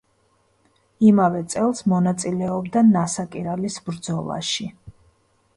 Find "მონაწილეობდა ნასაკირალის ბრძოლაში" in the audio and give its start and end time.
1.93-4.71